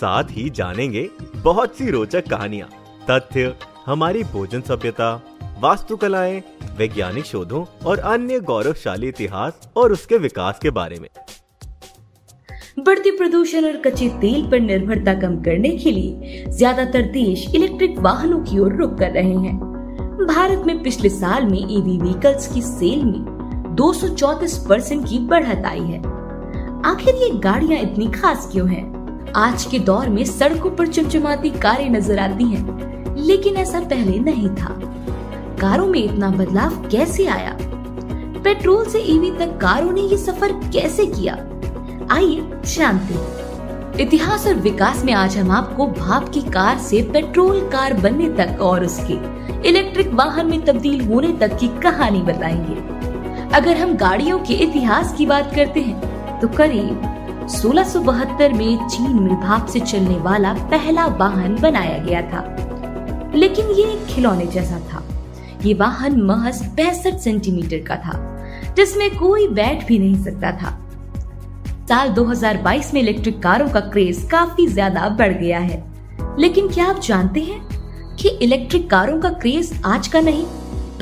[0.00, 2.68] साथ ही जानेंगे बहुत सी रोचक कहानियाँ,
[3.10, 3.54] तथ्य,
[3.86, 5.14] हमारी भोजन सभ्यता,
[5.60, 6.42] वास्तुकलाएँ,
[6.78, 11.08] वैज्ञानिक शोधों और अन्य गौरवशाली इतिहास और उसके विकास के बारे में।
[12.78, 18.40] बढ़ती प्रदूषण और कच्चे तेल पर निर्भरता कम करने के लिए ज़्यादातर देश इलेक्ट्रिक वाहनों
[18.44, 19.56] की ओर रुख कर रहे हैं।
[20.26, 25.80] भारत में पिछले साल में ईवी व्हीकल्स की सेल में 234 परसेंट की बढ़त आई
[25.80, 25.98] है।
[26.86, 28.95] आखिर ये गाड़ियाँ इतनी खास क्यों हैं?
[29.36, 34.48] आज के दौर में सड़कों पर चमचमाती कारें नज़र आती हैं, लेकिन ऐसा पहले नहीं
[34.48, 34.68] था।
[35.60, 37.58] कारों में इतना बदलाव कैसे आया?
[38.44, 41.34] पेट्रोल से ईवी तक कारों ने ये सफ़र कैसे किया?
[42.10, 42.40] आइए
[42.78, 48.28] हैं। इतिहास और विकास में आज हम आपको भाप की कार से पेट्रोल कार बनने
[48.28, 49.14] तक और उसके
[49.68, 52.74] इलेक्ट्रिक वाहन में तब्दील होने तक की कहानी बताएँगे।
[53.56, 57.15] अगर हम गाड़ियों के इतिहास की बात करते हैं तो करीब
[57.48, 63.84] 1672 में चीन में भाप से चलने वाला पहला वाहन बनाया गया था। लेकिन ये
[63.84, 65.02] एक खिलौने जैसा था।
[65.64, 68.14] ये वाहन महज पैंसठ सेंटीमीटर का था,
[68.76, 70.70] जिसमें कोई बैठ भी नहीं सकता था।
[71.88, 75.82] साल 2022 में इलेक्ट्रिक कारों का क्रेज काफ़ी ज़्यादा बढ़ गया है।
[76.38, 77.60] लेकिन क्या आप जानते हैं
[78.16, 80.44] कि इलेक्ट्रिक कारों का क्रेज आज का नहीं,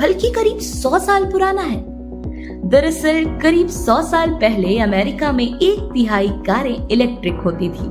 [0.01, 1.94] बल्कि करीब 100 साल पुराना है?
[2.65, 7.87] दरअसल, करीब 100 साल पहले अमेरिका में एक तिहाई कारें इलेक्ट्रिक होती थी।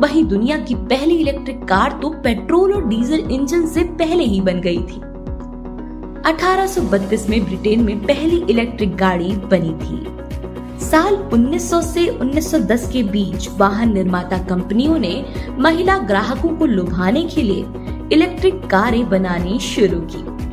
[0.00, 4.60] वहीं दुनिया की पहली इलेक्ट्रिक कार तो पेट्रोल और डीजल इंजन से पहले ही बन
[4.60, 5.00] गई थी।
[6.26, 10.06] 1832 में ब्रिटेन में पहली इलेक्ट्रिक गाड़ी बनी थी।
[10.86, 15.24] साल 1900 से 1910 के बीच वाहन निर्माता कंपनियों ने
[15.58, 17.64] महिला ग्राहकों को लुभाने के लिए
[18.12, 20.48] इलेक्ट्रिक कारें बनानी शुरू की।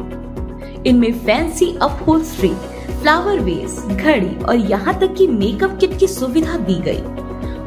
[0.89, 2.51] इनमें फैंसी अपहोल्स्ट्री
[3.05, 7.01] फ्लावर वेस घड़ी और यहाँ तक कि मेकअप किट की सुविधा दी गई।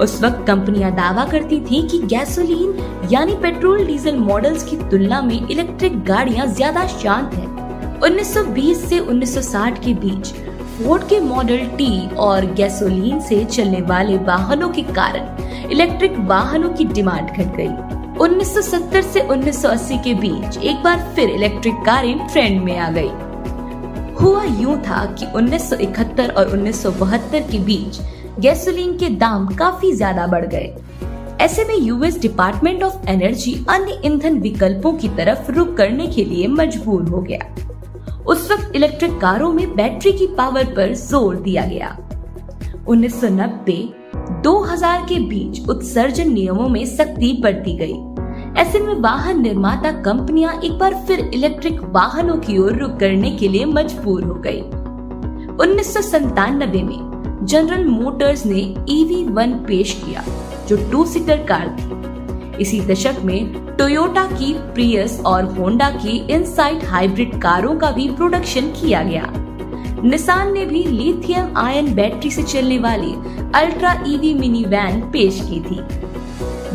[0.05, 5.37] उस वक्त कंपनियाँ दावा करती थी कि गैसोलीन यानी पेट्रोल डीजल मॉडल्स की तुलना में
[5.41, 10.33] इलेक्ट्रिक गाड़ियाँ ज़्यादा शांत हैं। 1920 से 1960 के बीच
[10.79, 16.85] फोर्ड के मॉडल टी और गैसोलीन से चलने वाले वाहनों के कारण इलेक्ट्रिक वाहनों की
[16.93, 17.71] डिमांड घट गई
[18.19, 23.28] 1970 से 1980 के बीच एक बार फिर इलेक्ट्रिक कारें ट्रेंड में आ गई
[24.21, 28.01] हुआ यूँ था कि 1971 और 1972 के बीच
[28.41, 30.75] गैसोलीन के दाम काफ़ी ज़्यादा बढ़ गए।
[31.41, 36.47] ऐसे में यूएस डिपार्टमेंट ऑफ़ एनर्जी अन्य ईंधन विकल्पों की तरफ़ रुख करने के लिए
[36.49, 41.97] मजबूर हो गया। उस वक्त इलेक्ट्रिक कारों में बैटरी की पावर पर ज़ोर दिया गया।
[42.89, 43.81] 1990
[44.43, 47.95] 2000 के बीच उत्सर्जन नियमों में सख्ती बढ़ती गई।
[48.59, 53.49] ऐसे में वाहन निर्माता कंपनियाँ एक बार फिर इलेक्ट्रिक वाहनों की ओर रुख करने के
[53.49, 54.61] लिए मजबूर हो गई।
[55.63, 60.25] उन्नीस में जनरल मोटर्स ने ईवी वन पेश किया,
[60.69, 66.85] जो टू सीटर कार थी। इसी दशक में टोयोटा की प्रियस और होंडा की इनसाइट
[66.85, 69.33] हाइब्रिड कारों का भी प्रोडक्शन किया गया।
[70.05, 73.15] निसान ने भी लिथियम आयन बैटरी से चलने वाली
[73.55, 75.81] अल्ट्रा ईवी मिनी वैन पेश की थी।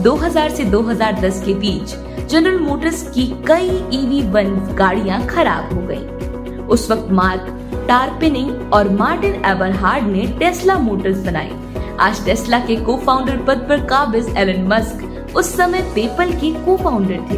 [0.04, 1.94] 2000 से 2010 के बीच
[2.30, 8.74] जनरल मोटर्स की कई ईवी e वन गाड़ियाँ खराब हो गई उस वक्त मार्क टारपिनिंग
[8.74, 11.52] और मार्टिन एवरहार्ड ने टेस्ला मोटर्स बनाई
[12.00, 16.78] आज टेस्ला के को फाउंडर पद पर काबिज एलन मस्क उस समय पेपल के को
[16.78, 17.38] फाउंडर थे।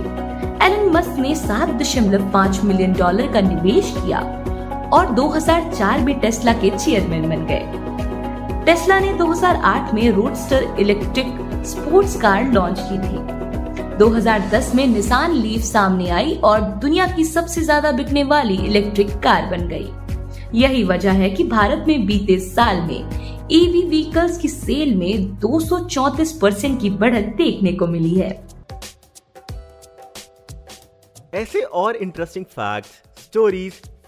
[0.65, 4.19] एलन मस्क ने सात दशमलव पाँच मिलियन डॉलर का निवेश किया
[4.93, 12.15] और 2004 में टेस्ला के चेयरमैन बन गए। टेस्ला ने 2008 में Roadster electric sports
[12.21, 17.91] car launch की थी। 2010 में निसान लीफ सामने आई और दुनिया की सबसे ज़्यादा
[17.91, 23.47] बिकने वाली इलेक्ट्रिक कार बन गई। यही वजह है कि भारत में बीते साल में
[23.51, 28.29] ईवी e व्हीकल्स की सेल में 234 परसेंट की बढ़त देखने को मिली है।
[31.33, 33.81] ऐसे और interesting facts, stories